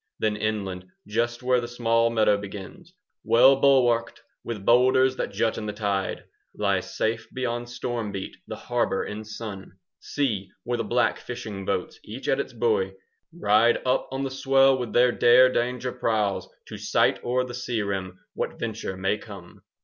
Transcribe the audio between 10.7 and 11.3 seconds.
the black